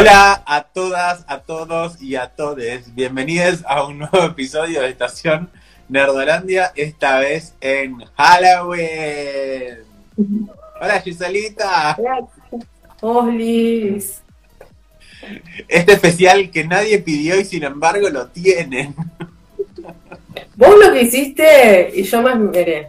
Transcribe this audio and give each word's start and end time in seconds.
Hola 0.00 0.42
a 0.46 0.62
todas, 0.62 1.26
a 1.28 1.40
todos 1.40 2.00
y 2.00 2.16
a 2.16 2.28
todes. 2.28 2.94
Bienvenidos 2.94 3.62
a 3.68 3.84
un 3.84 3.98
nuevo 3.98 4.22
episodio 4.24 4.80
de 4.80 4.88
Estación 4.88 5.50
Nerdolandia, 5.90 6.72
esta 6.74 7.18
vez 7.18 7.52
en 7.60 7.98
Halloween. 8.16 9.80
Hola 10.80 11.00
Giselita. 11.02 11.98
Hola. 13.02 13.98
Este 15.68 15.92
especial 15.92 16.50
que 16.50 16.64
nadie 16.64 16.98
pidió 17.00 17.38
y 17.38 17.44
sin 17.44 17.64
embargo 17.64 18.08
lo 18.08 18.26
tienen. 18.28 18.94
Vos 20.56 20.74
lo 20.82 20.94
que 20.94 21.02
hiciste 21.02 21.90
y 21.94 22.04
yo 22.04 22.22
me 22.22 22.30
esmeré. 22.30 22.88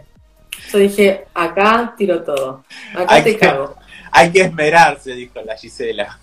Yo 0.72 0.78
dije, 0.78 1.26
acá 1.34 1.94
tiro 1.98 2.22
todo. 2.22 2.64
Acá 2.94 3.16
Hay 3.16 3.22
te 3.22 3.32
que- 3.32 3.38
cago. 3.38 3.76
Hay 4.10 4.30
que 4.32 4.40
esmerarse, 4.40 5.12
dijo 5.14 5.42
la 5.44 5.58
Gisela. 5.58 6.18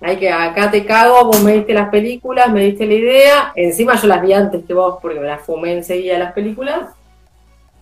Hay 0.00 0.18
que, 0.18 0.30
acá 0.30 0.70
te 0.70 0.84
cago, 0.84 1.24
vos 1.24 1.42
me 1.42 1.54
diste 1.54 1.72
las 1.74 1.88
películas, 1.88 2.50
me 2.52 2.62
diste 2.64 2.86
la 2.86 2.94
idea. 2.94 3.52
Encima 3.56 3.96
yo 4.00 4.08
las 4.08 4.22
vi 4.22 4.32
antes 4.34 4.64
que 4.64 4.74
vos 4.74 4.98
porque 5.00 5.20
me 5.20 5.26
las 5.26 5.42
fumé 5.44 5.72
enseguida 5.74 6.18
las 6.18 6.32
películas. 6.32 6.94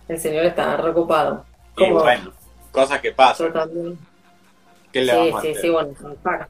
El 0.07 0.19
señor 0.19 0.45
está 0.45 0.77
recopado. 0.77 1.45
Y 1.77 1.89
Como 1.89 1.99
bueno, 1.99 2.33
cosas 2.71 3.01
que 3.01 3.11
pasan. 3.11 3.47
yo 3.47 3.53
también. 3.53 3.99
¿Qué 4.91 5.01
le 5.03 5.13
Sí, 5.13 5.17
vamos 5.17 5.35
a 5.39 5.41
sí, 5.41 5.47
hacer? 5.47 5.61
sí, 5.61 5.69
bueno, 5.69 5.93
me 5.99 6.13
está, 6.13 6.49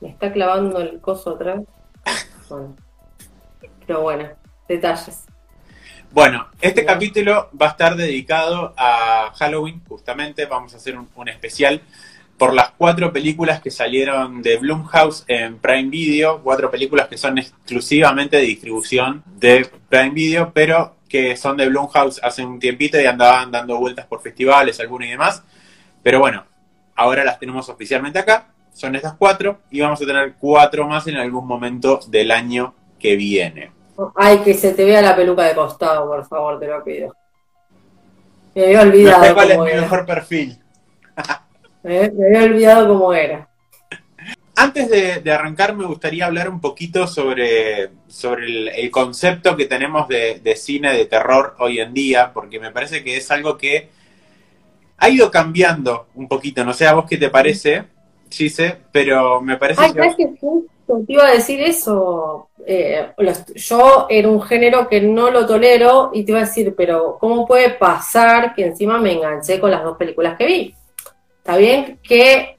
me 0.00 0.08
está 0.10 0.32
clavando 0.32 0.80
el 0.80 1.00
coso 1.00 1.30
atrás. 1.32 1.62
Bueno. 2.48 2.76
Pero 3.86 4.02
bueno, 4.02 4.28
detalles. 4.68 5.24
Bueno, 6.10 6.48
este 6.60 6.82
Bien. 6.82 6.86
capítulo 6.86 7.50
va 7.60 7.66
a 7.66 7.70
estar 7.70 7.96
dedicado 7.96 8.74
a 8.76 9.32
Halloween, 9.36 9.82
justamente. 9.86 10.46
Vamos 10.46 10.72
a 10.74 10.76
hacer 10.78 10.96
un, 10.96 11.08
un 11.14 11.28
especial 11.28 11.82
por 12.38 12.52
las 12.52 12.70
cuatro 12.76 13.12
películas 13.12 13.60
que 13.60 13.70
salieron 13.70 14.42
de 14.42 14.56
Blumhouse 14.58 15.24
en 15.26 15.58
Prime 15.58 15.88
Video. 15.88 16.42
Cuatro 16.42 16.70
películas 16.70 17.08
que 17.08 17.16
son 17.16 17.38
exclusivamente 17.38 18.36
de 18.36 18.42
distribución 18.42 19.22
de 19.26 19.68
Prime 19.88 20.10
Video, 20.10 20.52
pero 20.52 20.96
que 21.08 21.36
son 21.36 21.56
de 21.56 21.68
Blumhouse 21.68 22.20
hace 22.22 22.44
un 22.44 22.58
tiempito 22.58 23.00
y 23.00 23.06
andaban 23.06 23.50
dando 23.50 23.78
vueltas 23.78 24.06
por 24.06 24.20
festivales, 24.20 24.78
algunas 24.80 25.08
y 25.08 25.12
demás. 25.12 25.42
Pero 26.02 26.20
bueno, 26.20 26.44
ahora 26.94 27.24
las 27.24 27.38
tenemos 27.38 27.68
oficialmente 27.68 28.18
acá. 28.18 28.48
Son 28.74 28.94
estas 28.94 29.14
cuatro 29.14 29.60
y 29.70 29.80
vamos 29.80 30.02
a 30.02 30.06
tener 30.06 30.34
cuatro 30.38 30.86
más 30.86 31.06
en 31.06 31.16
algún 31.16 31.46
momento 31.46 32.00
del 32.08 32.30
año 32.30 32.74
que 32.98 33.16
viene. 33.16 33.70
Ay, 34.14 34.38
que 34.40 34.52
se 34.52 34.74
te 34.74 34.84
vea 34.84 35.00
la 35.00 35.16
peluca 35.16 35.44
de 35.44 35.54
costado, 35.54 36.06
por 36.06 36.26
favor, 36.26 36.60
te 36.60 36.66
lo 36.66 36.84
pido. 36.84 37.14
Me 38.54 38.64
había 38.64 38.76
No 38.76 38.82
sé 38.82 38.88
olvidado 38.88 39.34
cuál 39.34 39.50
es 39.50 39.58
mi 39.58 39.80
mejor 39.80 40.04
perfil. 40.04 40.58
Me, 41.86 42.10
me 42.10 42.26
había 42.26 42.42
olvidado 42.50 42.88
cómo 42.88 43.14
era. 43.14 43.48
Antes 44.58 44.88
de, 44.88 45.20
de 45.20 45.32
arrancar, 45.32 45.76
me 45.76 45.84
gustaría 45.84 46.24
hablar 46.24 46.48
un 46.48 46.60
poquito 46.60 47.06
sobre, 47.06 47.90
sobre 48.08 48.46
el, 48.46 48.68
el 48.68 48.90
concepto 48.90 49.54
que 49.54 49.66
tenemos 49.66 50.08
de, 50.08 50.40
de 50.40 50.56
cine 50.56 50.94
de 50.94 51.04
terror 51.04 51.54
hoy 51.58 51.78
en 51.78 51.92
día, 51.92 52.32
porque 52.32 52.58
me 52.58 52.70
parece 52.70 53.04
que 53.04 53.18
es 53.18 53.30
algo 53.30 53.58
que 53.58 53.90
ha 54.98 55.08
ido 55.08 55.30
cambiando 55.30 56.06
un 56.14 56.28
poquito. 56.28 56.64
No 56.64 56.72
sé 56.72 56.86
a 56.86 56.94
vos 56.94 57.06
qué 57.08 57.16
te 57.16 57.30
parece, 57.30 57.84
Gise, 58.30 58.76
pero 58.92 59.40
me 59.40 59.56
parece 59.56 59.82
Ay, 59.82 59.92
que... 59.92 59.98
¿sabes 59.98 60.14
qué 60.16 60.26
justo 60.40 61.04
te 61.06 61.12
iba 61.12 61.26
a 61.26 61.32
decir 61.32 61.60
eso? 61.60 62.50
Eh, 62.66 63.12
los- 63.18 63.46
yo 63.54 64.06
era 64.08 64.28
un 64.28 64.42
género 64.42 64.88
que 64.88 65.00
no 65.00 65.30
lo 65.30 65.46
tolero 65.46 66.10
y 66.12 66.24
te 66.24 66.32
iba 66.32 66.40
a 66.40 66.44
decir, 66.44 66.74
pero 66.76 67.16
¿cómo 67.20 67.46
puede 67.46 67.70
pasar 67.70 68.54
que 68.54 68.64
encima 68.66 68.98
me 68.98 69.12
enganché 69.12 69.60
con 69.60 69.70
las 69.70 69.84
dos 69.84 69.96
películas 69.96 70.36
que 70.36 70.46
vi? 70.46 70.74
Está 71.46 71.58
bien 71.58 72.00
que 72.02 72.56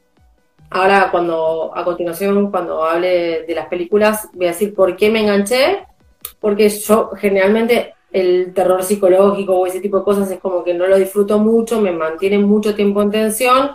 ahora 0.70 1.10
cuando, 1.12 1.74
a 1.76 1.84
continuación, 1.84 2.50
cuando 2.50 2.86
hable 2.86 3.44
de 3.44 3.54
las 3.54 3.68
películas, 3.68 4.30
voy 4.32 4.46
a 4.46 4.52
decir 4.52 4.74
por 4.74 4.96
qué 4.96 5.10
me 5.10 5.20
enganché, 5.20 5.86
porque 6.40 6.70
yo 6.70 7.10
generalmente 7.18 7.96
el 8.14 8.54
terror 8.54 8.82
psicológico 8.82 9.58
o 9.58 9.68
ese 9.68 9.82
tipo 9.82 9.98
de 9.98 10.06
cosas 10.06 10.32
es 10.32 10.40
como 10.40 10.64
que 10.64 10.74
no 10.74 10.88
lo 10.88 10.98
disfruto 10.98 11.38
mucho, 11.38 11.82
me 11.82 11.92
mantiene 11.92 12.38
mucho 12.38 12.76
tiempo 12.76 13.02
en 13.02 13.12
tensión. 13.12 13.72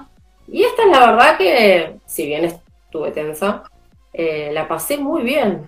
Y 0.49 0.63
esta 0.63 0.85
es 0.85 0.89
la 0.89 1.11
verdad 1.11 1.37
que, 1.37 1.97
si 2.07 2.25
bien 2.25 2.47
estuve 2.47 3.11
tensa, 3.11 3.65
eh, 4.15 4.49
la 4.55 4.67
pasé 4.67 4.97
muy 4.97 5.25
bien 5.25 5.67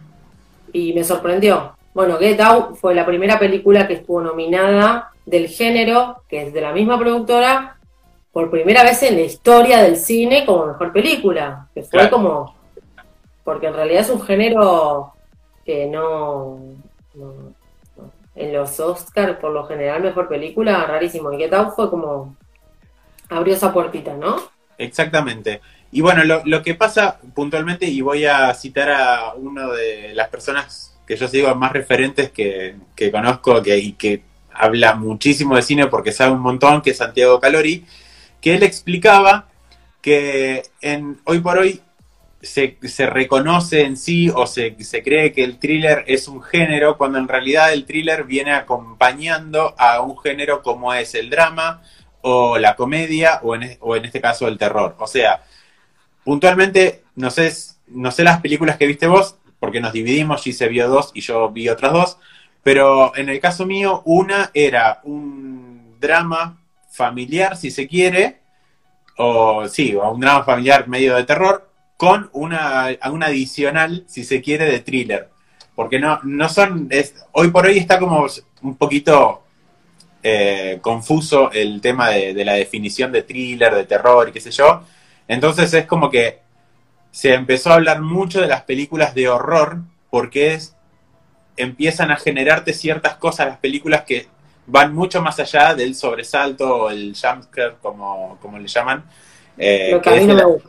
y 0.73 0.95
me 0.95 1.05
sorprendió. 1.05 1.77
Bueno, 1.93 2.17
Get 2.17 2.41
Out 2.41 2.77
fue 2.77 2.95
la 2.95 3.05
primera 3.05 3.39
película 3.39 3.87
que 3.87 3.93
estuvo 3.93 4.23
nominada 4.23 5.11
del 5.27 5.49
género, 5.49 6.23
que 6.31 6.45
es 6.45 6.55
de 6.55 6.63
la 6.63 6.73
misma 6.73 6.99
productora, 6.99 7.77
por 8.35 8.51
primera 8.51 8.83
vez 8.83 9.03
en 9.05 9.15
la 9.15 9.23
historia 9.23 9.83
del 9.83 9.97
cine 9.97 10.45
como 10.45 10.67
mejor 10.67 10.93
película, 10.93 11.69
que 11.73 11.81
fue 11.83 12.01
Claro. 12.01 12.11
como, 12.11 12.55
porque 13.45 13.69
en 13.69 13.75
realidad 13.75 14.03
es 14.03 14.11
un 14.11 14.21
género 14.21 15.13
que 15.65 15.87
no, 15.87 16.59
no- 17.15 17.55
no. 17.97 18.11
en 18.35 18.53
los 18.53 18.79
Oscars 18.81 19.39
por 19.39 19.53
lo 19.53 19.65
general 19.67 20.03
mejor 20.03 20.29
película, 20.29 20.85
rarísimo, 20.85 21.33
y 21.33 21.39
Get 21.39 21.55
Out 21.55 21.75
fue 21.77 21.89
como, 21.89 22.37
abrió 23.31 23.55
esa 23.55 23.73
puertita, 23.73 24.15
¿no? 24.15 24.37
Exactamente. 24.77 25.61
Y 25.93 26.01
bueno, 26.01 26.25
lo, 26.25 26.43
lo 26.45 26.61
que 26.63 26.75
pasa 26.75 27.19
puntualmente, 27.35 27.87
y 27.87 28.01
voy 28.01 28.27
a 28.27 28.53
citar 28.55 28.91
a 28.91 29.33
una 29.35 29.69
de 29.69 30.13
las 30.13 30.29
personas 30.29 30.99
que 31.07 31.17
yo 31.17 31.29
sigo 31.29 31.55
más 31.55 31.73
referentes 31.73 32.33
que, 32.33 32.75
que 32.97 33.13
conozco 33.13 33.63
que, 33.63 33.79
y 33.79 33.93
que 33.93 34.23
habla 34.53 34.95
muchísimo 34.95 35.55
de 35.55 35.63
cine 35.63 35.87
porque 35.87 36.11
sabe 36.11 36.33
un 36.33 36.41
montón, 36.41 36.83
que 36.83 36.91
es 36.91 36.97
Santiago 36.97 37.39
Calori, 37.39 37.85
que 38.45 38.55
él 38.55 38.63
explicaba 38.63 39.49
que 40.03 40.65
en, 40.83 41.19
hoy 41.25 41.41
por 41.41 41.57
hoy 41.57 41.81
se, 42.43 42.77
reconoce 43.07 43.85
en 43.85 43.97
sí 43.97 44.29
o 44.29 44.47
se, 44.47 44.77
se 44.85 45.03
cree 45.03 45.33
que 45.33 45.43
el 45.43 45.59
thriller 45.59 46.05
es 46.09 46.29
un 46.29 46.43
género, 46.43 46.99
cuando 46.99 47.17
en 47.17 47.27
realidad 47.27 47.73
el 47.73 47.87
thriller 47.87 48.25
viene 48.25 48.53
acompañando 48.53 49.75
a 49.79 50.03
un 50.03 50.19
género 50.19 50.61
como 50.61 50.93
es 50.93 51.15
el 51.15 51.31
drama 51.31 51.81
o 52.21 52.59
la 52.59 52.77
comedia 52.77 53.41
o 53.43 53.55
en, 53.55 53.79
o 53.81 53.97
en 53.97 54.05
este 54.05 54.21
caso 54.21 54.47
el 54.47 54.59
terror. 54.59 54.95
O 54.99 55.07
sea, 55.07 55.43
puntualmente, 56.23 57.03
no 57.15 57.31
sé, 57.31 57.51
no 57.87 58.11
sé 58.11 58.25
las 58.25 58.43
películas 58.43 58.77
que 58.77 58.87
viste 58.87 59.07
vos, 59.07 59.39
porque 59.59 59.81
nos 59.81 59.95
dividimos, 59.95 60.43
se 60.43 60.69
vio 60.69 60.87
dos 60.87 61.13
y 61.15 61.23
yo 61.23 61.49
vi 61.49 61.71
otras 61.71 61.95
dos, 61.95 62.19
pero 62.63 63.17
en 63.17 63.31
el 63.31 63.41
caso 63.41 63.65
mío, 63.65 64.03
una 64.05 64.51
era 64.53 65.01
un 65.05 65.97
drama 65.99 66.59
familiar, 66.95 67.57
si 67.57 67.71
se 67.71 67.89
quiere, 67.89 68.39
o 69.17 69.67
sí, 69.69 69.95
o 69.95 70.11
un 70.11 70.21
drama 70.21 70.45
familiar 70.45 70.87
medio 70.89 71.17
de 71.17 71.25
terror, 71.25 71.69
con 71.97 72.31
una, 72.33 72.89
una 73.11 73.27
adicional, 73.27 74.05
si 74.07 74.25
se 74.25 74.41
quiere, 74.41 74.67
de 74.67 74.81
thriller. 74.81 75.29
Porque 75.75 75.99
no, 75.99 76.21
no 76.23 76.49
son, 76.49 76.89
hoy 77.33 77.49
por 77.49 77.67
hoy 77.67 77.79
está 77.79 77.99
como 77.99 78.27
un 78.63 78.77
poquito 78.77 79.43
eh, 80.23 80.79
confuso 80.81 81.51
el 81.51 81.81
tema 81.81 82.11
de, 82.11 82.33
de 82.33 82.45
la 82.45 82.55
definición 82.55 83.11
de 83.11 83.23
thriller, 83.23 83.75
de 83.75 83.85
terror 83.85 84.29
y 84.29 84.33
qué 84.33 84.41
sé 84.41 84.53
yo. 84.53 84.83
Entonces 85.27 85.75
es 85.75 85.87
como 85.87 86.11
que 86.11 86.41
se 87.11 87.35
empezó 87.35 87.71
a 87.71 87.75
hablar 87.75 88.01
mucho 88.03 88.41
de 88.41 88.49
las 88.49 88.63
películas 88.63 89.15
de 89.15 89.29
horror 89.29 89.79
porque 90.11 90.55
es, 90.55 90.77
empiezan 91.57 92.13
a 92.13 92.17
generarte 92.17 92.73
ciertas 92.73 93.17
cosas 93.17 93.49
las 93.49 93.59
películas 93.59 94.05
que 94.05 94.29
van 94.67 94.95
mucho 94.95 95.21
más 95.23 95.39
allá 95.41 95.75
del 95.75 95.95
sobresalto 95.95 96.77
o 96.85 96.91
el 96.91 97.15
jumpscare, 97.21 97.77
como, 97.83 98.39
como 98.41 98.59
le 98.59 98.67
llaman. 98.69 99.05
eh, 99.59 99.91
Lo 99.93 100.01
que 100.03 100.11
que 100.11 100.17
a 100.17 100.21
mí 100.21 100.27
no 100.27 100.33
el- 100.33 100.39
me 100.39 100.45
gusta. 100.45 100.69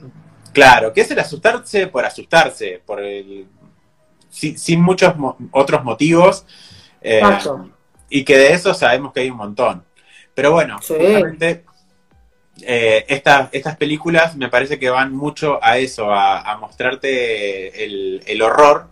Claro, 0.54 0.94
que 0.94 1.02
es 1.02 1.12
el 1.12 1.20
asustarse 1.20 1.88
por 1.88 2.06
asustarse, 2.06 2.82
por 2.86 3.02
el, 3.02 3.46
sin, 4.30 4.58
sin 4.58 4.82
muchos 4.82 5.16
mo- 5.18 5.38
otros 5.52 5.84
motivos. 5.84 6.46
eh, 7.02 7.22
y 8.09 8.24
que 8.24 8.38
de 8.38 8.53
eso 8.53 8.74
sabemos 8.74 9.12
que 9.14 9.20
hay 9.22 9.30
un 9.30 9.38
montón. 9.38 9.84
Pero 10.34 10.52
bueno, 10.52 10.80
Sí. 10.82 10.94
justamente 10.98 11.66
eh, 12.62 13.06
esta- 13.09 13.50
estas 13.52 13.76
películas 13.76 14.36
me 14.38 14.48
parece 14.50 14.80
que 14.80 14.90
van 14.90 15.14
mucho 15.14 15.59
a 15.62 15.78
eso, 15.78 16.12
a, 16.14 16.40
a 16.41 16.58
mostrarte 16.58 17.84
el, 17.84 18.24
el 18.26 18.41
horror 18.41 18.88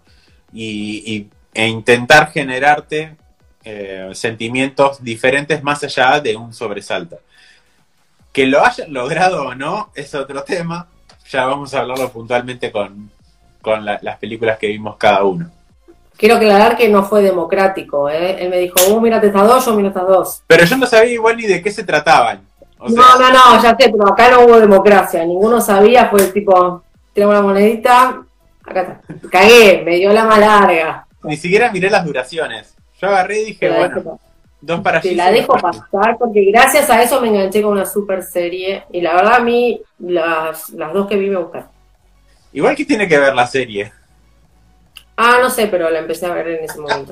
y, 0.51 1.03
y- 1.15 1.29
e 1.53 1.67
intentar 1.67 2.29
generarte 2.31 3.15
eh, 3.63 4.09
sentimientos 4.13 5.03
diferentes 5.03 5.63
más 5.63 5.83
allá 5.83 6.19
de 6.19 6.35
un 6.35 6.53
sobresalto. 6.53 7.19
Que 8.31 8.45
lo 8.47 8.65
hayan 8.65 8.91
logrado 8.93 9.43
o 9.47 9.55
no 9.55 9.89
es 9.95 10.13
otro 10.15 10.43
tema, 10.43 10.87
ya 11.29 11.45
vamos 11.45 11.73
a 11.73 11.79
hablarlo 11.81 12.09
puntualmente 12.09 12.71
con, 12.71 13.11
con 13.61 13.85
la- 13.85 13.99
las 14.01 14.17
películas 14.17 14.57
que 14.57 14.67
vimos 14.67 14.97
cada 14.97 15.23
uno. 15.23 15.49
Quiero 16.17 16.35
aclarar 16.35 16.77
que 16.77 16.89
no 16.89 17.03
fue 17.03 17.21
democrático, 17.23 18.09
¿eh? 18.09 18.43
Él 18.43 18.49
me 18.49 18.57
dijo, 18.57 18.75
vos 18.89 19.01
mirate 19.01 19.27
estas 19.27 19.47
dos, 19.47 19.65
yo 19.65 19.73
miro 19.73 19.87
estas 19.89 20.07
dos. 20.07 20.41
Pero 20.47 20.63
yo 20.65 20.77
no 20.77 20.85
sabía 20.85 21.13
igual 21.13 21.37
ni 21.37 21.43
de 21.47 21.61
qué 21.61 21.71
se 21.71 21.83
trataban. 21.83 22.41
O 22.77 22.87
sea, 22.89 22.97
no, 23.01 23.19
no, 23.19 23.31
no, 23.31 23.63
ya 23.63 23.69
sé, 23.79 23.89
pero 23.89 24.07
acá 24.07 24.29
no 24.31 24.41
hubo 24.41 24.59
democracia. 24.59 25.25
Ninguno 25.25 25.59
sabía, 25.61 26.09
fue 26.09 26.27
tipo, 26.27 26.83
tiramos 27.13 27.35
la 27.35 27.41
monedita, 27.41 28.21
acá 28.63 28.81
está. 28.81 29.01
Cagué, 29.29 29.81
me 29.85 29.95
dio 29.95 30.11
la 30.13 30.25
más 30.25 30.39
larga. 30.39 31.07
Ni 31.23 31.37
siquiera 31.37 31.71
miré 31.71 31.89
las 31.89 32.05
duraciones. 32.05 32.75
Yo 33.03 33.09
agarré 33.09 33.41
y 33.41 33.45
dije, 33.47 33.69
bueno, 33.69 34.17
dos 34.61 34.79
para 34.79 35.01
te 35.01 35.13
la 35.13 35.29
dejo 35.29 35.57
pasar 35.57 36.17
porque 36.17 36.45
gracias 36.45 36.89
a 36.89 37.03
eso 37.03 37.19
me 37.19 37.27
enganché 37.27 37.61
con 37.61 37.73
una 37.73 37.85
super 37.85 38.23
serie 38.23 38.85
y 38.93 39.01
la 39.01 39.13
verdad 39.13 39.33
a 39.33 39.39
mí 39.41 39.81
las, 39.99 40.69
las 40.69 40.93
dos 40.93 41.09
que 41.09 41.17
vi 41.17 41.29
me 41.29 41.35
gustaron. 41.35 41.67
Igual 42.53 42.77
que 42.77 42.85
tiene 42.85 43.05
que 43.05 43.19
ver 43.19 43.35
la 43.35 43.45
serie. 43.45 43.91
Ah, 45.17 45.39
no 45.41 45.49
sé, 45.49 45.67
pero 45.67 45.89
la 45.89 45.99
empecé 45.99 46.27
a 46.27 46.33
ver 46.33 46.47
en 46.47 46.63
ese 46.63 46.79
momento. 46.79 47.11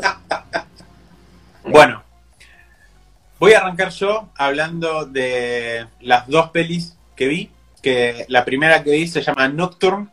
bueno, 1.65 2.01
voy 3.37 3.51
a 3.51 3.59
arrancar 3.59 3.89
yo 3.89 4.29
hablando 4.37 5.03
de 5.03 5.87
las 5.99 6.25
dos 6.29 6.51
pelis 6.51 6.95
que 7.17 7.27
vi. 7.27 7.51
Que 7.81 8.23
la 8.29 8.45
primera 8.45 8.81
que 8.81 8.91
vi 8.91 9.09
se 9.09 9.21
llama 9.21 9.49
Nocturne. 9.49 10.07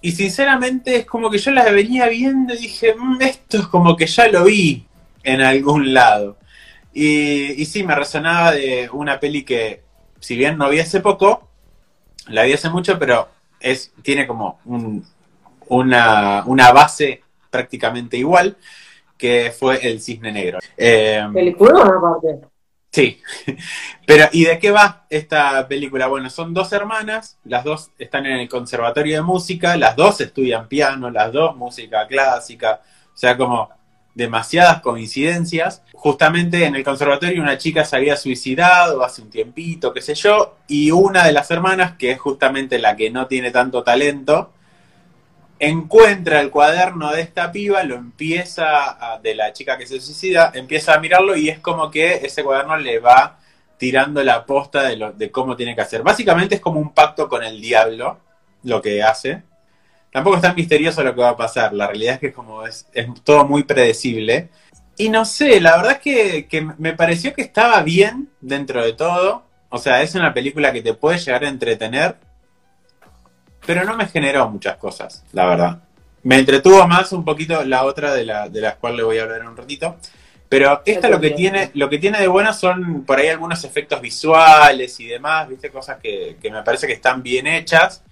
Y 0.00 0.12
sinceramente 0.12 0.96
es 0.96 1.06
como 1.06 1.30
que 1.30 1.38
yo 1.38 1.50
las 1.50 1.72
venía 1.72 2.08
viendo 2.08 2.54
y 2.54 2.58
dije, 2.58 2.94
mm, 2.96 3.20
esto 3.20 3.58
es 3.58 3.66
como 3.66 3.96
que 3.96 4.06
ya 4.06 4.28
lo 4.28 4.44
vi 4.44 4.86
en 5.22 5.40
algún 5.40 5.92
lado. 5.92 6.36
Y, 6.92 7.60
y 7.60 7.66
sí, 7.66 7.82
me 7.82 7.94
resonaba 7.94 8.52
de 8.52 8.88
una 8.92 9.18
peli 9.20 9.44
que, 9.44 9.82
si 10.20 10.36
bien 10.36 10.56
no 10.56 10.68
vi 10.68 10.80
hace 10.80 11.00
poco, 11.00 11.48
la 12.28 12.44
vi 12.44 12.52
hace 12.52 12.70
mucho, 12.70 12.98
pero 12.98 13.28
es, 13.60 13.92
tiene 14.02 14.26
como 14.26 14.60
una, 15.68 16.44
una 16.46 16.72
base 16.72 17.22
prácticamente 17.50 18.16
igual, 18.16 18.56
que 19.16 19.52
fue 19.56 19.78
El 19.88 20.00
Cisne 20.00 20.32
Negro. 20.32 20.58
Eh, 20.76 21.26
¿Película 21.32 21.82
aparte? 21.82 22.46
Sí, 22.90 23.20
pero 24.06 24.26
¿y 24.32 24.44
de 24.44 24.58
qué 24.58 24.70
va 24.70 25.06
esta 25.10 25.68
película? 25.68 26.06
Bueno, 26.06 26.30
son 26.30 26.54
dos 26.54 26.72
hermanas, 26.72 27.38
las 27.44 27.64
dos 27.64 27.90
están 27.98 28.26
en 28.26 28.38
el 28.38 28.48
conservatorio 28.48 29.16
de 29.16 29.22
música, 29.22 29.76
las 29.76 29.94
dos 29.94 30.20
estudian 30.20 30.68
piano, 30.68 31.10
las 31.10 31.32
dos 31.32 31.54
música 31.54 32.06
clásica, 32.06 32.80
o 33.12 33.16
sea, 33.16 33.36
como 33.36 33.68
demasiadas 34.14 34.80
coincidencias. 34.80 35.82
Justamente 35.92 36.64
en 36.64 36.74
el 36.74 36.84
conservatorio 36.84 37.42
una 37.42 37.58
chica 37.58 37.84
se 37.84 37.96
había 37.96 38.16
suicidado 38.16 39.04
hace 39.04 39.22
un 39.22 39.30
tiempito, 39.30 39.92
qué 39.92 40.00
sé 40.00 40.14
yo, 40.14 40.56
y 40.66 40.90
una 40.90 41.24
de 41.24 41.32
las 41.32 41.50
hermanas, 41.50 41.92
que 41.98 42.12
es 42.12 42.18
justamente 42.18 42.78
la 42.78 42.96
que 42.96 43.10
no 43.10 43.26
tiene 43.26 43.50
tanto 43.50 43.82
talento, 43.82 44.52
encuentra 45.58 46.40
el 46.40 46.50
cuaderno 46.50 47.12
de 47.12 47.22
esta 47.22 47.50
piba, 47.50 47.82
lo 47.82 47.96
empieza, 47.96 49.18
de 49.22 49.34
la 49.34 49.52
chica 49.52 49.76
que 49.76 49.86
se 49.86 50.00
suicida, 50.00 50.52
empieza 50.54 50.94
a 50.94 51.00
mirarlo 51.00 51.36
y 51.36 51.48
es 51.48 51.58
como 51.58 51.90
que 51.90 52.14
ese 52.14 52.44
cuaderno 52.44 52.76
le 52.76 52.98
va 52.98 53.38
tirando 53.76 54.22
la 54.22 54.44
posta 54.44 54.82
de, 54.82 54.96
lo, 54.96 55.12
de 55.12 55.30
cómo 55.30 55.56
tiene 55.56 55.74
que 55.74 55.80
hacer. 55.80 56.02
Básicamente 56.02 56.56
es 56.56 56.60
como 56.60 56.80
un 56.80 56.92
pacto 56.92 57.28
con 57.28 57.42
el 57.42 57.60
diablo, 57.60 58.18
lo 58.64 58.82
que 58.82 59.02
hace. 59.02 59.42
Tampoco 60.12 60.36
es 60.36 60.42
tan 60.42 60.54
misterioso 60.54 61.02
lo 61.02 61.14
que 61.14 61.20
va 61.20 61.30
a 61.30 61.36
pasar, 61.36 61.72
la 61.72 61.86
realidad 61.86 62.14
es 62.14 62.20
que 62.20 62.26
es 62.28 62.34
como 62.34 62.66
es 62.66 62.86
todo 63.24 63.44
muy 63.44 63.64
predecible. 63.64 64.48
Y 64.96 65.10
no 65.10 65.24
sé, 65.24 65.60
la 65.60 65.76
verdad 65.76 65.92
es 65.92 65.98
que, 65.98 66.46
que 66.48 66.66
me 66.78 66.92
pareció 66.92 67.32
que 67.32 67.42
estaba 67.42 67.82
bien 67.82 68.30
dentro 68.40 68.84
de 68.84 68.94
todo. 68.94 69.44
O 69.68 69.78
sea, 69.78 70.02
es 70.02 70.14
una 70.14 70.34
película 70.34 70.72
que 70.72 70.82
te 70.82 70.94
puede 70.94 71.18
llegar 71.18 71.44
a 71.44 71.48
entretener, 71.48 72.16
pero 73.66 73.84
no 73.84 73.96
me 73.96 74.06
generó 74.06 74.48
muchas 74.48 74.76
cosas, 74.76 75.24
la 75.32 75.46
verdad. 75.46 75.78
Me 76.22 76.38
entretuvo 76.38 76.86
más 76.86 77.12
un 77.12 77.24
poquito 77.24 77.64
la 77.64 77.84
otra 77.84 78.12
de, 78.14 78.24
la, 78.24 78.48
de 78.48 78.60
las 78.60 78.76
cuales 78.76 78.98
le 78.98 79.04
voy 79.04 79.18
a 79.18 79.22
hablar 79.22 79.40
en 79.40 79.48
un 79.48 79.56
ratito. 79.56 79.96
Pero 80.48 80.80
esta 80.86 81.10
lo 81.10 81.20
que 81.20 81.30
tiene, 81.30 81.70
lo 81.74 81.90
que 81.90 81.98
tiene 81.98 82.18
de 82.18 82.26
bueno 82.26 82.54
son 82.54 83.04
por 83.04 83.18
ahí 83.18 83.28
algunos 83.28 83.62
efectos 83.64 84.00
visuales 84.00 84.98
y 84.98 85.06
demás, 85.06 85.46
viste, 85.46 85.70
cosas 85.70 85.98
que, 86.02 86.38
que 86.40 86.50
me 86.50 86.62
parece 86.62 86.86
que 86.86 86.94
están 86.94 87.22
bien 87.22 87.46
hechas. 87.46 88.02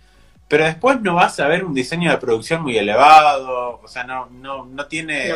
Pero 0.49 0.65
después 0.65 1.01
no 1.01 1.15
vas 1.15 1.41
a 1.41 1.49
ver 1.49 1.65
un 1.65 1.75
diseño 1.75 2.11
de 2.11 2.19
producción 2.19 2.63
muy 2.63 2.79
elevado, 2.79 3.81
o 3.83 3.89
sea, 3.89 4.05
no, 4.05 4.27
no, 4.27 4.65
no 4.67 4.87
tiene. 4.87 5.31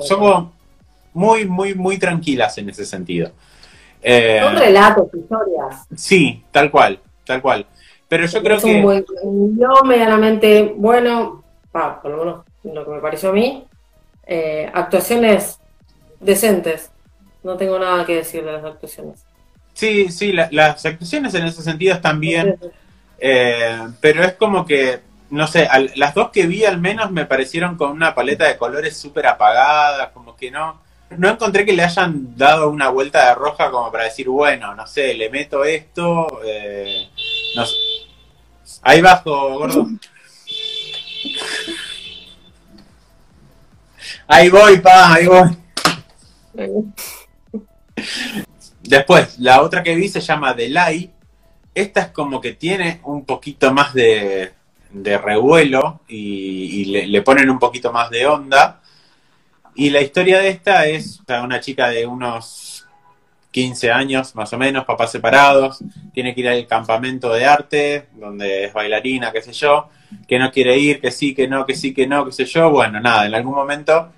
somos 0.00 0.48
muy, 1.12 1.46
muy, 1.46 1.74
muy 1.74 1.98
tranquilas 1.98 2.58
en 2.58 2.70
ese 2.70 2.84
sentido. 2.84 3.30
Eh, 4.02 4.40
son 4.42 4.56
relatos, 4.56 5.06
historias. 5.14 5.86
Sí, 5.94 6.44
tal 6.50 6.70
cual, 6.70 7.00
tal 7.24 7.40
cual. 7.40 7.66
Pero 8.08 8.26
yo 8.26 8.42
creo 8.42 8.60
que. 8.60 9.04
Un 9.22 9.58
yo 9.58 9.82
medianamente 9.84 10.74
bueno, 10.76 11.42
por 11.72 12.10
lo 12.10 12.16
menos 12.18 12.44
lo 12.64 12.84
que 12.84 12.90
me 12.90 13.00
pareció 13.00 13.30
a 13.30 13.32
mí, 13.32 13.64
eh, 14.26 14.70
actuaciones 14.72 15.58
decentes. 16.20 16.90
No 17.42 17.56
tengo 17.56 17.78
nada 17.78 18.04
que 18.04 18.16
decir 18.16 18.44
de 18.44 18.52
las 18.52 18.64
actuaciones. 18.64 19.24
Sí, 19.74 20.08
sí, 20.10 20.32
las 20.32 20.84
actuaciones 20.86 21.34
en 21.34 21.46
ese 21.46 21.62
sentido 21.62 21.94
están 21.94 22.18
bien, 22.18 22.58
eh, 23.18 23.78
pero 24.00 24.24
es 24.24 24.32
como 24.32 24.64
que, 24.64 25.00
no 25.28 25.46
sé, 25.46 25.68
las 25.96 26.14
dos 26.14 26.30
que 26.30 26.46
vi 26.46 26.64
al 26.64 26.80
menos 26.80 27.10
me 27.10 27.26
parecieron 27.26 27.76
con 27.76 27.90
una 27.90 28.14
paleta 28.14 28.46
de 28.46 28.56
colores 28.56 28.96
súper 28.96 29.26
apagada, 29.26 30.12
como 30.12 30.34
que 30.34 30.50
no, 30.50 30.80
no 31.10 31.28
encontré 31.28 31.66
que 31.66 31.74
le 31.74 31.82
hayan 31.82 32.36
dado 32.36 32.70
una 32.70 32.88
vuelta 32.88 33.28
de 33.28 33.34
roja 33.34 33.70
como 33.70 33.92
para 33.92 34.04
decir, 34.04 34.28
bueno, 34.30 34.74
no 34.74 34.86
sé, 34.86 35.12
le 35.12 35.28
meto 35.28 35.62
esto, 35.62 36.40
eh, 36.42 37.08
no 37.54 37.66
sé, 37.66 37.74
Ahí 38.88 39.00
bajo, 39.00 39.58
gordo. 39.58 39.88
Ahí 44.28 44.48
voy, 44.48 44.78
pa, 44.78 45.14
ahí 45.14 45.26
voy. 45.26 45.56
Después, 48.84 49.40
la 49.40 49.62
otra 49.62 49.82
que 49.82 49.96
vi 49.96 50.08
se 50.08 50.20
llama 50.20 50.54
Delay. 50.54 51.10
Esta 51.74 52.02
es 52.02 52.06
como 52.12 52.40
que 52.40 52.52
tiene 52.52 53.00
un 53.02 53.24
poquito 53.24 53.72
más 53.72 53.92
de, 53.92 54.52
de 54.92 55.18
revuelo 55.18 56.02
y, 56.06 56.84
le, 56.84 57.08
le, 57.08 57.22
ponen 57.22 57.50
un 57.50 57.58
poquito 57.58 57.92
más 57.92 58.08
de 58.08 58.24
onda. 58.24 58.82
Y 59.74 59.90
la 59.90 60.00
historia 60.00 60.38
de 60.38 60.50
esta 60.50 60.86
es 60.86 61.20
una 61.42 61.58
chica 61.58 61.88
de 61.88 62.06
unos 62.06 62.75
15 63.56 63.90
años 63.90 64.34
más 64.34 64.52
o 64.52 64.58
menos, 64.58 64.84
papás 64.84 65.10
separados, 65.10 65.82
tiene 66.12 66.34
que 66.34 66.42
ir 66.42 66.48
al 66.50 66.66
campamento 66.66 67.32
de 67.32 67.46
arte, 67.46 68.08
donde 68.12 68.66
es 68.66 68.72
bailarina, 68.74 69.32
qué 69.32 69.40
sé 69.40 69.54
yo, 69.54 69.88
que 70.28 70.38
no 70.38 70.52
quiere 70.52 70.76
ir, 70.76 71.00
que 71.00 71.10
sí, 71.10 71.34
que 71.34 71.48
no, 71.48 71.64
que 71.64 71.74
sí, 71.74 71.94
que 71.94 72.06
no, 72.06 72.26
qué 72.26 72.32
sé 72.32 72.44
yo. 72.44 72.68
Bueno, 72.68 73.00
nada, 73.00 73.24
en 73.24 73.34
algún 73.34 73.54
momento 73.54 74.12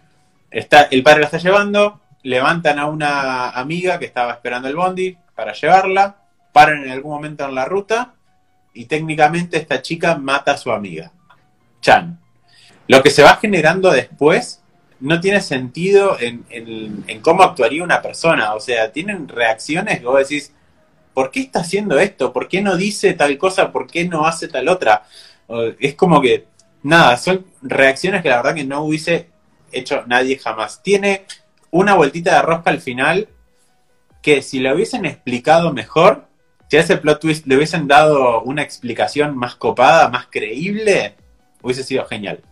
está, 0.50 0.88
el 0.90 1.04
padre 1.04 1.20
la 1.20 1.26
está 1.26 1.38
llevando, 1.38 2.00
levantan 2.24 2.80
a 2.80 2.86
una 2.86 3.50
amiga 3.50 4.00
que 4.00 4.06
estaba 4.06 4.32
esperando 4.32 4.66
el 4.66 4.74
bondi 4.74 5.16
para 5.36 5.52
llevarla, 5.52 6.16
paran 6.52 6.82
en 6.82 6.90
algún 6.90 7.12
momento 7.12 7.44
en 7.44 7.54
la 7.54 7.64
ruta 7.64 8.14
y 8.74 8.86
técnicamente 8.86 9.56
esta 9.56 9.80
chica 9.82 10.16
mata 10.16 10.54
a 10.54 10.56
su 10.56 10.72
amiga, 10.72 11.12
Chan. 11.80 12.18
Lo 12.88 13.04
que 13.04 13.10
se 13.10 13.22
va 13.22 13.36
generando 13.36 13.92
después 13.92 14.57
no 15.00 15.20
tiene 15.20 15.40
sentido 15.40 16.16
en, 16.20 17.20
cómo 17.22 17.42
actuaría 17.42 17.84
una 17.84 18.02
persona. 18.02 18.54
O 18.54 18.60
sea, 18.60 18.92
tienen 18.92 19.28
reacciones 19.28 20.00
que 20.00 20.06
vos 20.06 20.18
decís, 20.18 20.52
¿por 21.14 21.30
qué 21.30 21.40
está 21.40 21.60
haciendo 21.60 21.98
esto? 21.98 22.32
¿Por 22.32 22.48
qué 22.48 22.60
no 22.62 22.76
dice 22.76 23.14
tal 23.14 23.38
cosa? 23.38 23.72
¿Por 23.72 23.86
qué 23.86 24.06
no 24.06 24.26
hace 24.26 24.48
tal 24.48 24.68
otra? 24.68 25.04
Es 25.78 25.94
como 25.94 26.20
que, 26.20 26.46
nada, 26.82 27.16
son 27.16 27.46
reacciones 27.62 28.22
que 28.22 28.28
la 28.28 28.36
verdad 28.36 28.54
que 28.54 28.64
no 28.64 28.82
hubiese 28.82 29.28
hecho 29.72 30.04
nadie 30.06 30.38
jamás. 30.38 30.82
Tiene 30.82 31.24
una 31.70 31.94
vueltita 31.94 32.36
de 32.36 32.42
rosca 32.42 32.70
al 32.70 32.80
final 32.80 33.28
que 34.22 34.42
si 34.42 34.58
lo 34.58 34.74
hubiesen 34.74 35.04
explicado 35.04 35.72
mejor, 35.72 36.26
si 36.68 36.76
a 36.76 36.80
ese 36.80 36.96
plot 36.96 37.20
twist 37.20 37.46
le 37.46 37.56
hubiesen 37.56 37.88
dado 37.88 38.42
una 38.42 38.62
explicación 38.62 39.36
más 39.36 39.54
copada, 39.54 40.08
más 40.08 40.26
creíble, 40.30 41.16
hubiese 41.62 41.82
sido 41.82 42.04
genial. 42.06 42.42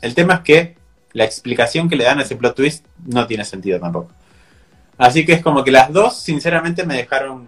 El 0.00 0.14
tema 0.14 0.34
es 0.34 0.40
que 0.40 0.76
la 1.16 1.24
explicación 1.24 1.88
que 1.88 1.96
le 1.96 2.04
dan 2.04 2.18
a 2.18 2.24
ese 2.24 2.36
plot 2.36 2.54
twist 2.54 2.84
no 3.06 3.26
tiene 3.26 3.42
sentido 3.46 3.80
tampoco. 3.80 4.12
Así 4.98 5.24
que 5.24 5.32
es 5.32 5.42
como 5.42 5.64
que 5.64 5.70
las 5.70 5.90
dos, 5.90 6.20
sinceramente, 6.20 6.84
me 6.84 6.94
dejaron, 6.94 7.46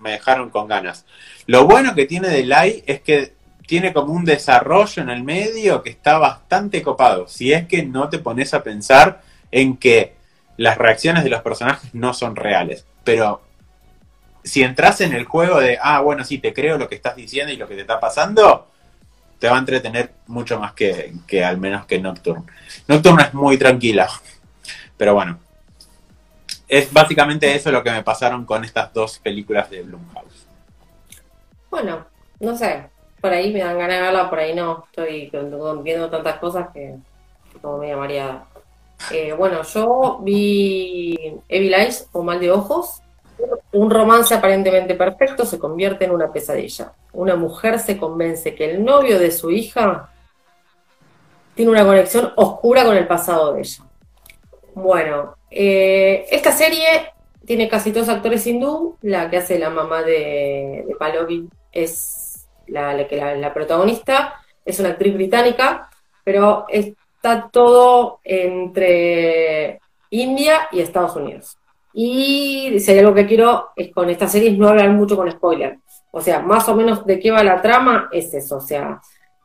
me 0.00 0.10
dejaron 0.10 0.50
con 0.50 0.68
ganas. 0.68 1.06
Lo 1.46 1.64
bueno 1.66 1.94
que 1.94 2.04
tiene 2.04 2.28
Delay 2.28 2.84
es 2.86 3.00
que 3.00 3.32
tiene 3.66 3.94
como 3.94 4.12
un 4.12 4.26
desarrollo 4.26 5.02
en 5.02 5.08
el 5.08 5.24
medio 5.24 5.82
que 5.82 5.88
está 5.88 6.18
bastante 6.18 6.82
copado. 6.82 7.26
Si 7.26 7.54
es 7.54 7.66
que 7.66 7.84
no 7.84 8.10
te 8.10 8.18
pones 8.18 8.52
a 8.52 8.62
pensar 8.62 9.22
en 9.50 9.78
que 9.78 10.14
las 10.58 10.76
reacciones 10.76 11.24
de 11.24 11.30
los 11.30 11.40
personajes 11.40 11.94
no 11.94 12.12
son 12.12 12.36
reales. 12.36 12.84
Pero 13.02 13.40
si 14.44 14.62
entras 14.62 15.00
en 15.00 15.14
el 15.14 15.24
juego 15.24 15.58
de, 15.58 15.78
ah, 15.80 16.02
bueno, 16.02 16.22
sí, 16.22 16.36
te 16.36 16.52
creo 16.52 16.76
lo 16.76 16.86
que 16.86 16.96
estás 16.96 17.16
diciendo 17.16 17.50
y 17.50 17.56
lo 17.56 17.66
que 17.66 17.76
te 17.76 17.80
está 17.80 17.98
pasando, 17.98 18.68
te 19.38 19.48
va 19.48 19.56
a 19.56 19.58
entretener 19.58 20.12
mucho 20.26 20.58
más 20.58 20.72
que, 20.72 21.12
que 21.26 21.44
al 21.44 21.58
menos 21.58 21.86
que 21.86 21.98
Nocturne. 21.98 22.44
Nocturne 22.88 23.24
es 23.24 23.34
muy 23.34 23.58
tranquila, 23.58 24.08
pero 24.96 25.14
bueno. 25.14 25.38
Es 26.68 26.92
básicamente 26.92 27.54
eso 27.54 27.70
lo 27.70 27.82
que 27.82 27.92
me 27.92 28.02
pasaron 28.02 28.44
con 28.44 28.64
estas 28.64 28.92
dos 28.92 29.18
películas 29.20 29.70
de 29.70 29.82
Blumhouse. 29.82 30.46
Bueno, 31.70 32.06
no 32.40 32.56
sé, 32.56 32.88
por 33.20 33.32
ahí 33.32 33.52
me 33.52 33.60
dan 33.60 33.78
ganas 33.78 33.96
de 33.96 34.02
verla, 34.02 34.30
por 34.30 34.38
ahí 34.38 34.54
no. 34.54 34.84
Estoy 34.86 35.30
viendo 35.82 36.10
tantas 36.10 36.38
cosas 36.38 36.68
que 36.72 36.96
como 37.60 37.78
media 37.78 37.96
mareada. 37.96 38.46
Eh, 39.10 39.32
bueno, 39.32 39.62
yo 39.62 40.20
vi 40.22 41.38
Evil 41.48 41.74
Eyes 41.74 42.08
o 42.12 42.22
Mal 42.22 42.40
de 42.40 42.50
Ojos, 42.50 43.02
un 43.76 43.90
romance 43.90 44.34
aparentemente 44.34 44.94
perfecto 44.94 45.44
se 45.44 45.58
convierte 45.58 46.06
en 46.06 46.10
una 46.10 46.32
pesadilla. 46.32 46.92
Una 47.12 47.36
mujer 47.36 47.78
se 47.78 47.98
convence 47.98 48.54
que 48.54 48.70
el 48.70 48.82
novio 48.82 49.18
de 49.18 49.30
su 49.30 49.50
hija 49.50 50.10
tiene 51.54 51.70
una 51.70 51.84
conexión 51.84 52.32
oscura 52.36 52.84
con 52.84 52.96
el 52.96 53.06
pasado 53.06 53.52
de 53.52 53.60
ella. 53.60 53.84
Bueno, 54.74 55.36
eh, 55.50 56.26
esta 56.30 56.52
serie 56.52 57.12
tiene 57.44 57.68
casi 57.68 57.92
todos 57.92 58.08
actores 58.08 58.46
hindú. 58.46 58.96
La 59.02 59.28
que 59.28 59.38
hace 59.38 59.58
la 59.58 59.68
mamá 59.68 60.02
de, 60.02 60.86
de 60.86 61.48
es 61.72 62.46
la, 62.68 62.94
la, 62.94 63.34
la, 63.34 63.54
protagonista. 63.54 64.40
es 64.64 64.80
una 64.80 64.90
actriz 64.90 65.14
británica, 65.14 65.90
pero 66.24 66.64
está 66.70 67.50
todo 67.52 68.20
entre 68.24 69.80
India 70.08 70.68
y 70.72 70.80
Estados 70.80 71.14
Unidos. 71.16 71.58
Y 71.98 72.76
hay 72.90 72.98
algo 72.98 73.14
que 73.14 73.26
quiero 73.26 73.70
es 73.74 73.90
con 73.90 74.10
esta 74.10 74.28
serie 74.28 74.50
es 74.50 74.58
no 74.58 74.68
hablar 74.68 74.90
mucho 74.90 75.16
con 75.16 75.30
spoiler. 75.30 75.78
O 76.10 76.20
sea, 76.20 76.40
más 76.40 76.68
o 76.68 76.76
menos 76.76 77.06
de 77.06 77.18
qué 77.18 77.30
va 77.30 77.42
la 77.42 77.62
trama 77.62 78.10
es 78.12 78.34
eso. 78.34 78.58
O 78.58 78.60
sea, 78.60 79.00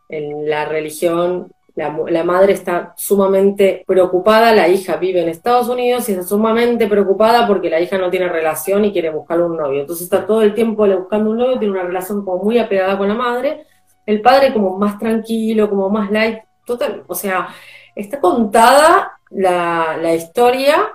en 0.09 0.49
la 0.49 0.65
religión, 0.65 1.49
la, 1.75 1.97
la, 2.09 2.25
madre 2.25 2.51
está 2.51 2.93
sumamente 2.97 3.85
preocupada, 3.87 4.53
la 4.53 4.67
hija 4.67 4.97
vive 4.97 5.21
en 5.21 5.29
Estados 5.29 5.69
Unidos 5.69 6.09
y 6.09 6.11
está 6.11 6.25
sumamente 6.25 6.87
preocupada 6.87 7.47
porque 7.47 7.69
la 7.69 7.79
hija 7.79 7.97
no 7.97 8.09
tiene 8.09 8.27
relación 8.27 8.83
y 8.83 8.91
quiere 8.91 9.11
buscar 9.11 9.39
un 9.39 9.55
novio. 9.55 9.79
Entonces 9.79 10.03
está 10.03 10.27
todo 10.27 10.41
el 10.41 10.53
tiempo 10.53 10.85
buscando 10.85 11.29
un 11.29 11.37
novio, 11.37 11.57
tiene 11.57 11.73
una 11.73 11.83
relación 11.83 12.25
como 12.25 12.43
muy 12.43 12.59
apegada 12.59 12.97
con 12.97 13.07
la 13.07 13.15
madre. 13.15 13.65
El 14.05 14.21
padre 14.21 14.51
como 14.51 14.77
más 14.77 14.99
tranquilo, 14.99 15.69
como 15.69 15.89
más 15.89 16.11
light, 16.11 16.39
total. 16.65 17.05
O 17.07 17.15
sea, 17.15 17.47
está 17.95 18.19
contada 18.19 19.13
la, 19.29 19.95
la 19.95 20.13
historia 20.13 20.91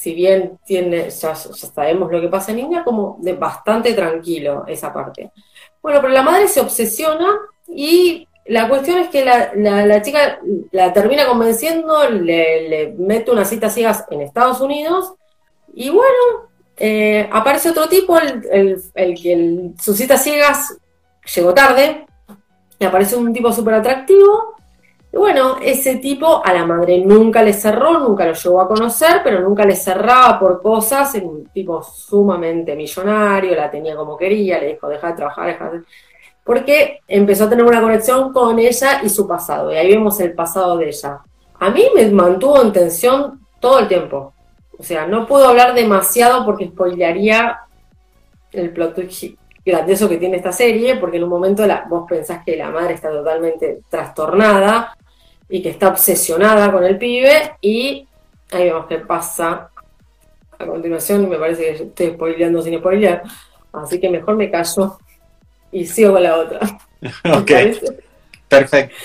si 0.00 0.14
bien 0.14 0.60
tiene, 0.64 1.10
ya, 1.10 1.34
sabemos 1.34 2.12
lo 2.12 2.20
que 2.20 2.28
pasa 2.28 2.52
en 2.52 2.60
India, 2.60 2.84
como 2.84 3.16
de 3.20 3.32
bastante 3.32 3.94
tranquilo 3.94 4.64
esa 4.68 4.92
parte. 4.92 5.32
Bueno, 5.82 6.00
pero 6.00 6.12
la 6.12 6.22
madre 6.22 6.46
se 6.46 6.60
obsesiona 6.60 7.36
y 7.66 8.28
la 8.46 8.68
cuestión 8.68 8.98
es 8.98 9.08
que 9.08 9.24
la, 9.24 10.02
chica 10.02 10.38
la 10.70 10.92
termina 10.92 11.26
convenciendo, 11.26 12.08
le, 12.10 12.94
mete 12.96 13.32
unas 13.32 13.48
citas 13.50 13.74
ciegas 13.74 14.04
en 14.10 14.20
Estados 14.20 14.60
Unidos 14.60 15.14
y 15.74 15.90
bueno, 15.90 16.48
eh, 16.76 17.28
aparece 17.32 17.70
otro 17.70 17.88
tipo, 17.88 18.16
el, 18.20 18.80
que 18.94 19.70
sus 19.82 19.96
citas 19.96 20.22
ciegas 20.22 20.78
llegó 21.34 21.52
tarde, 21.54 22.06
y 22.78 22.84
aparece 22.84 23.16
un 23.16 23.32
tipo 23.32 23.52
súper 23.52 23.74
atractivo 23.74 24.54
y 25.10 25.16
bueno, 25.16 25.56
ese 25.62 25.96
tipo 25.96 26.42
a 26.44 26.52
la 26.52 26.66
madre 26.66 26.98
nunca 26.98 27.42
le 27.42 27.54
cerró, 27.54 27.98
nunca 27.98 28.26
lo 28.26 28.34
llegó 28.34 28.60
a 28.60 28.68
conocer, 28.68 29.22
pero 29.24 29.40
nunca 29.40 29.64
le 29.64 29.74
cerraba 29.74 30.38
por 30.38 30.60
cosas, 30.60 31.14
era 31.14 31.26
un 31.26 31.46
tipo 31.46 31.82
sumamente 31.82 32.76
millonario, 32.76 33.54
la 33.54 33.70
tenía 33.70 33.96
como 33.96 34.18
quería, 34.18 34.58
le 34.58 34.74
dijo, 34.74 34.88
deja 34.88 35.08
de 35.08 35.14
trabajar, 35.14 35.46
deja 35.46 35.70
de... 35.70 35.80
Porque 36.44 37.00
empezó 37.08 37.44
a 37.44 37.48
tener 37.48 37.64
una 37.64 37.80
conexión 37.80 38.32
con 38.32 38.58
ella 38.58 39.00
y 39.02 39.08
su 39.08 39.26
pasado, 39.26 39.72
y 39.72 39.76
ahí 39.76 39.88
vemos 39.88 40.20
el 40.20 40.34
pasado 40.34 40.76
de 40.76 40.88
ella. 40.88 41.20
A 41.58 41.70
mí 41.70 41.84
me 41.94 42.06
mantuvo 42.10 42.60
en 42.60 42.72
tensión 42.72 43.40
todo 43.60 43.78
el 43.78 43.88
tiempo. 43.88 44.34
O 44.78 44.82
sea, 44.82 45.06
no 45.06 45.26
puedo 45.26 45.48
hablar 45.48 45.74
demasiado 45.74 46.44
porque 46.44 46.68
spoilearía 46.68 47.60
el 48.52 48.70
plot 48.72 48.94
grandioso 49.68 50.08
que 50.08 50.16
tiene 50.16 50.38
esta 50.38 50.52
serie, 50.52 50.96
porque 50.96 51.18
en 51.18 51.24
un 51.24 51.30
momento 51.30 51.66
la, 51.66 51.86
vos 51.88 52.04
pensás 52.08 52.42
que 52.44 52.56
la 52.56 52.70
madre 52.70 52.94
está 52.94 53.10
totalmente 53.10 53.80
trastornada 53.88 54.96
y 55.48 55.62
que 55.62 55.70
está 55.70 55.88
obsesionada 55.88 56.72
con 56.72 56.84
el 56.84 56.98
pibe 56.98 57.56
y 57.60 58.06
ahí 58.50 58.64
vemos 58.64 58.86
qué 58.86 58.98
pasa 58.98 59.70
a 60.58 60.66
continuación 60.66 61.28
me 61.28 61.36
parece 61.36 61.62
que 61.62 61.82
estoy 61.84 62.10
spoileando 62.10 62.60
sin 62.62 62.78
spoilear 62.78 63.22
así 63.72 64.00
que 64.00 64.10
mejor 64.10 64.36
me 64.36 64.50
callo 64.50 64.98
y 65.70 65.86
sigo 65.86 66.12
con 66.14 66.22
la 66.22 66.36
otra. 66.36 66.60
Ok. 67.32 67.50
perfecto. 68.48 68.96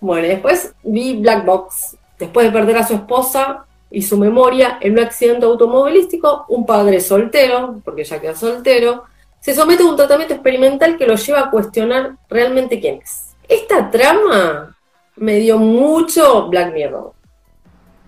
Bueno 0.00 0.28
después 0.28 0.74
vi 0.82 1.20
Black 1.20 1.44
Box. 1.44 1.96
Después 2.18 2.46
de 2.46 2.52
perder 2.52 2.78
a 2.78 2.86
su 2.86 2.94
esposa 2.94 3.66
y 3.90 4.00
su 4.00 4.16
memoria 4.16 4.78
en 4.80 4.92
un 4.92 5.00
accidente 5.00 5.44
automovilístico 5.44 6.46
un 6.48 6.64
padre 6.64 7.00
soltero 7.00 7.80
porque 7.84 8.04
ya 8.04 8.20
queda 8.20 8.34
soltero 8.34 9.04
se 9.42 9.54
somete 9.54 9.82
a 9.82 9.86
un 9.86 9.96
tratamiento 9.96 10.32
experimental 10.32 10.96
que 10.96 11.06
lo 11.06 11.16
lleva 11.16 11.40
a 11.40 11.50
cuestionar 11.50 12.16
realmente 12.30 12.80
quién 12.80 13.02
es 13.02 13.32
esta 13.52 13.90
trama 13.90 14.76
me 15.16 15.36
dio 15.36 15.58
mucho 15.58 16.48
Black 16.48 16.72
Mirror. 16.72 17.12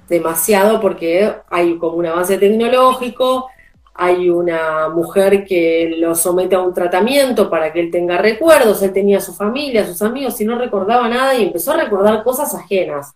Demasiado 0.09 0.81
porque 0.81 1.35
hay 1.51 1.77
como 1.79 1.97
un 1.97 2.07
avance 2.07 2.39
tecnológico, 2.39 3.49
hay 3.95 4.29
una 4.31 4.89
mujer 4.89 5.45
que 5.45 5.95
lo 5.99 6.15
somete 6.15 6.57
a 6.57 6.61
un 6.61 6.75
tratamiento 6.75 7.49
para 7.49 7.73
que 7.73 7.81
él 7.81 7.91
tenga 7.91 8.19
recuerdos, 8.19 8.83
él 8.83 8.93
tenía 8.93 9.21
su 9.21 9.35
familia, 9.35 9.87
sus 9.87 10.03
amigos 10.03 10.41
y 10.41 10.45
no 10.45 10.59
recordaba 10.59 11.09
nada 11.09 11.35
y 11.35 11.45
empezó 11.45 11.73
a 11.73 11.77
recordar 11.77 12.23
cosas 12.25 12.55
ajenas. 12.55 13.15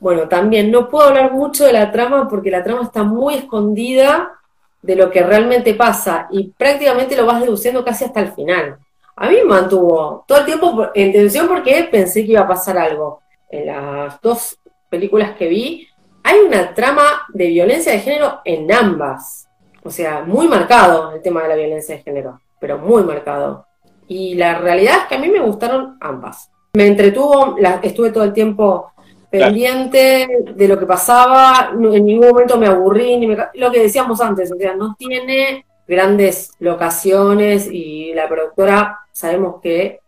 Bueno, 0.00 0.28
también 0.28 0.70
no 0.70 0.88
puedo 0.88 1.08
hablar 1.08 1.32
mucho 1.32 1.66
de 1.66 1.72
la 1.72 1.90
trama 1.90 2.28
porque 2.28 2.50
la 2.50 2.62
trama 2.62 2.82
está 2.82 3.02
muy 3.02 3.34
escondida 3.34 4.37
de 4.82 4.96
lo 4.96 5.10
que 5.10 5.22
realmente 5.22 5.74
pasa 5.74 6.28
y 6.30 6.50
prácticamente 6.50 7.16
lo 7.16 7.26
vas 7.26 7.40
deduciendo 7.40 7.84
casi 7.84 8.04
hasta 8.04 8.20
el 8.20 8.32
final 8.32 8.78
a 9.20 9.28
mí 9.28 9.36
me 9.36 9.44
mantuvo 9.44 10.24
todo 10.28 10.38
el 10.38 10.44
tiempo 10.44 10.86
en 10.94 11.12
tensión 11.12 11.48
porque 11.48 11.88
pensé 11.90 12.24
que 12.24 12.32
iba 12.32 12.42
a 12.42 12.48
pasar 12.48 12.78
algo. 12.78 13.20
En 13.50 13.66
las 13.66 14.20
dos 14.20 14.58
películas 14.88 15.36
que 15.36 15.48
vi, 15.48 15.88
hay 16.22 16.38
una 16.38 16.72
trama 16.72 17.02
de 17.30 17.48
violencia 17.48 17.92
de 17.92 17.98
género 17.98 18.40
en 18.44 18.72
ambas. 18.72 19.48
O 19.82 19.90
sea, 19.90 20.22
muy 20.22 20.46
marcado 20.46 21.12
el 21.12 21.20
tema 21.20 21.42
de 21.42 21.48
la 21.48 21.56
violencia 21.56 21.96
de 21.96 22.02
género, 22.02 22.40
pero 22.60 22.78
muy 22.78 23.02
marcado. 23.02 23.66
Y 24.06 24.36
la 24.36 24.56
realidad 24.58 24.98
es 25.02 25.04
que 25.06 25.16
a 25.16 25.18
mí 25.18 25.28
me 25.28 25.40
gustaron 25.40 25.98
ambas. 26.00 26.50
Me 26.74 26.86
entretuvo, 26.86 27.56
estuve 27.82 28.12
todo 28.12 28.22
el 28.22 28.32
tiempo 28.32 28.92
pendiente 29.30 30.28
de 30.54 30.68
lo 30.68 30.78
que 30.78 30.86
pasaba, 30.86 31.70
en 31.72 32.04
ningún 32.04 32.28
momento 32.28 32.56
me 32.56 32.66
aburrí, 32.66 33.16
ni 33.16 33.36
lo 33.54 33.70
que 33.70 33.82
decíamos 33.82 34.20
antes, 34.20 34.50
o 34.52 34.56
sea, 34.56 34.74
no 34.74 34.94
tiene 34.98 35.64
grandes 35.86 36.52
locaciones 36.58 37.68
y 37.70 38.12
la 38.14 38.28
productora 38.28 39.00
sabemos 39.12 39.60
que 39.62 40.00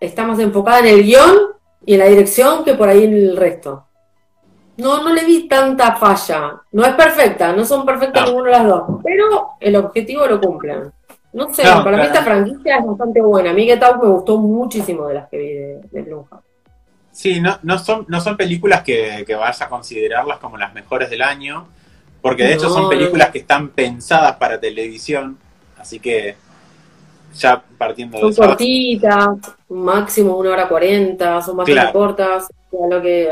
está 0.00 0.24
más 0.24 0.38
enfocada 0.38 0.80
en 0.80 0.86
el 0.86 1.02
guion 1.02 1.36
y 1.84 1.94
en 1.94 2.00
la 2.00 2.06
dirección 2.06 2.64
que 2.64 2.74
por 2.74 2.88
ahí 2.88 3.04
en 3.04 3.14
el 3.14 3.36
resto. 3.36 3.84
No, 4.76 5.02
no 5.02 5.12
le 5.12 5.24
vi 5.24 5.48
tanta 5.48 5.96
falla. 5.96 6.62
No 6.70 6.84
es 6.84 6.94
perfecta, 6.94 7.52
no 7.52 7.64
son 7.64 7.84
perfectas 7.84 8.26
ninguno 8.26 8.44
de 8.44 8.50
las 8.52 8.66
dos, 8.66 8.82
pero 9.02 9.50
el 9.58 9.74
objetivo 9.74 10.26
lo 10.26 10.40
cumplen. 10.40 10.92
No 11.32 11.52
sé, 11.52 11.62
para 11.62 11.96
mí 11.96 12.04
esta 12.04 12.22
franquicia 12.22 12.78
es 12.78 12.86
bastante 12.86 13.20
buena. 13.20 13.50
A 13.50 13.52
mí 13.52 13.64
Get 13.64 13.82
Out 13.82 14.02
me 14.02 14.08
gustó 14.08 14.38
muchísimo 14.38 15.08
de 15.08 15.14
las 15.14 15.28
que 15.28 15.36
vi 15.36 15.52
de, 15.52 15.80
de 15.90 16.16
Sí, 17.18 17.40
no, 17.40 17.58
no, 17.64 17.80
son, 17.80 18.04
no 18.06 18.20
son 18.20 18.36
películas 18.36 18.84
que, 18.84 19.24
que 19.26 19.34
vas 19.34 19.60
a 19.60 19.68
considerarlas 19.68 20.38
como 20.38 20.56
las 20.56 20.72
mejores 20.72 21.10
del 21.10 21.22
año, 21.22 21.66
porque 22.22 22.44
de 22.44 22.54
hecho 22.54 22.70
son 22.70 22.88
películas 22.88 23.30
que 23.30 23.38
están 23.38 23.70
pensadas 23.70 24.36
para 24.36 24.60
televisión, 24.60 25.36
así 25.76 25.98
que 25.98 26.36
ya 27.34 27.60
partiendo 27.76 28.20
son 28.20 28.30
de 28.30 28.36
Son 28.36 28.46
cortitas, 28.46 29.30
máximo 29.68 30.36
una 30.36 30.50
hora 30.50 30.68
cuarenta, 30.68 31.42
son 31.42 31.56
bastante 31.56 31.92
cortas, 31.92 32.46
lo 32.70 33.02
que, 33.02 33.28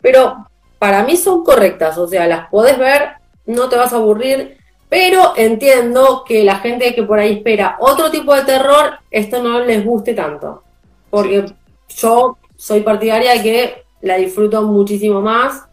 pero 0.00 0.46
para 0.78 1.02
mí 1.02 1.16
son 1.16 1.42
correctas, 1.42 1.98
o 1.98 2.06
sea, 2.06 2.28
las 2.28 2.50
podés 2.50 2.78
ver, 2.78 3.14
no 3.46 3.68
te 3.68 3.74
vas 3.74 3.92
a 3.92 3.96
aburrir, 3.96 4.58
pero 4.88 5.32
entiendo 5.34 6.22
que 6.24 6.44
la 6.44 6.60
gente 6.60 6.94
que 6.94 7.02
por 7.02 7.18
ahí 7.18 7.32
espera 7.32 7.78
otro 7.80 8.12
tipo 8.12 8.32
de 8.32 8.44
terror, 8.44 8.92
esto 9.10 9.42
no 9.42 9.58
les 9.58 9.84
guste 9.84 10.14
tanto, 10.14 10.62
porque 11.10 11.46
yo 11.88 12.38
soy 12.62 12.82
partidaria 12.82 13.32
de 13.32 13.42
que 13.42 13.84
la 14.02 14.18
disfruto 14.18 14.62
muchísimo 14.62 15.20
más 15.20 15.66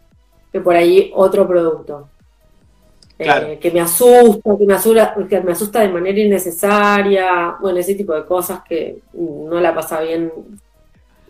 que 0.50 0.60
por 0.60 0.74
ahí 0.74 1.12
otro 1.14 1.46
producto. 1.46 2.08
Eh, 3.16 3.60
que 3.60 3.70
me 3.70 3.80
asusta, 3.80 4.58
que 4.58 4.66
me 4.66 4.74
asusta, 4.74 5.14
que 5.28 5.40
me 5.40 5.52
asusta 5.52 5.80
de 5.82 5.88
manera 5.88 6.18
innecesaria, 6.18 7.54
bueno, 7.60 7.78
ese 7.78 7.94
tipo 7.94 8.12
de 8.12 8.24
cosas 8.24 8.62
que 8.68 9.02
no 9.12 9.60
la 9.60 9.72
pasa 9.72 10.00
bien, 10.00 10.32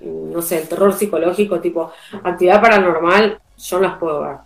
no 0.01 0.41
sé, 0.41 0.63
el 0.63 0.69
terror 0.69 0.95
psicológico, 0.95 1.61
tipo 1.61 1.93
actividad 2.23 2.63
paranormal, 2.63 3.39
yo 3.59 3.81
no 3.81 3.89
las 3.89 3.99
puedo 3.99 4.23
ver. 4.23 4.37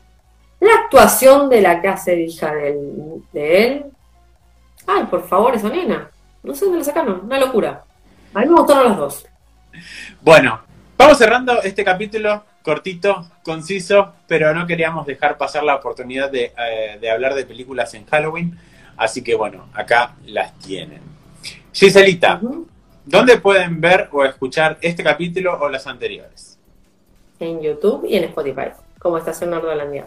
La 0.59 0.75
actuación 0.83 1.49
de 1.49 1.61
la 1.61 1.81
que 1.81 1.87
hace 1.87 2.21
hija 2.23 2.53
de 2.53 3.65
él, 3.65 3.85
ay, 4.89 5.05
por 5.05 5.23
favor, 5.29 5.55
esa 5.55 5.69
nena, 5.69 6.11
no 6.43 6.53
sé 6.57 6.65
dónde 6.65 6.81
la 6.81 6.85
sacaron, 6.85 7.21
una 7.25 7.39
locura. 7.39 7.85
A 8.35 8.41
mí 8.41 8.47
me 8.47 8.57
gustaron 8.57 8.89
las 8.89 8.99
dos. 8.99 9.27
Bueno, 10.21 10.74
vamos 10.97 11.19
cerrando 11.19 11.63
este 11.63 11.85
capítulo 11.85 12.45
cortito, 12.63 13.27
conciso, 13.43 14.15
pero 14.27 14.55
no 14.55 14.67
queríamos 14.67 15.07
dejar 15.07 15.37
pasar 15.37 15.63
la 15.63 15.77
oportunidad 15.77 16.35
eh, 16.35 16.99
de, 17.01 17.11
hablar 17.11 17.35
de 17.35 17.45
películas 17.45 17.93
en 17.95 18.07
Halloween. 18.07 18.59
Así 18.97 19.23
que 19.23 19.35
bueno, 19.35 19.69
acá 19.75 20.15
las 20.27 20.59
tienen. 20.59 21.01
Giselita, 21.73 22.41
¿dónde 23.05 23.39
pueden 23.39 23.81
ver 23.81 24.09
o 24.13 24.25
escuchar 24.25 24.79
este 24.81 25.03
capítulo 25.03 25.59
o 25.61 25.69
los 25.69 25.87
anteriores? 25.87 26.59
En 27.39 27.61
YouTube 27.61 28.07
y 28.09 28.17
en 28.17 28.25
Spotify, 28.25 28.71
como 28.99 29.19
Estación 29.19 29.51
Nerdolandia. 29.51 30.07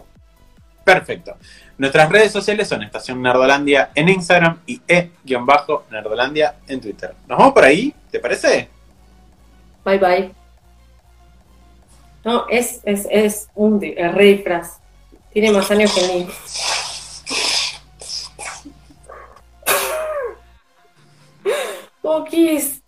Perfecto. 0.84 1.36
Nuestras 1.76 2.10
redes 2.10 2.32
sociales 2.32 2.66
son 2.66 2.82
Estación 2.82 3.22
Nerdolandia 3.22 3.90
en 3.94 4.08
Instagram 4.08 4.58
y 4.66 4.80
e-nerdolandia 4.88 6.56
en 6.66 6.80
Twitter. 6.80 7.14
¿Nos 7.28 7.38
vamos 7.38 7.52
por 7.52 7.64
ahí? 7.64 7.94
¿Te 8.10 8.18
parece? 8.18 8.68
Bye 9.84 9.98
bye. 9.98 10.37
No, 12.24 12.46
es, 12.48 12.80
es, 12.84 13.06
es 13.10 13.48
un 13.54 13.80
re 13.80 14.44
Tiene 15.32 15.52
más 15.52 15.70
años 15.70 15.94
que 15.94 16.14
mí. 16.14 16.28
Pokis. 22.02 22.82